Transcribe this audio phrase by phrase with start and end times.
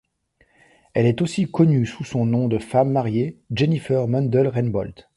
[0.95, 5.05] Elle est aussi connue sous son nom de femme mariée, Jennifer Mundel-Reinbold.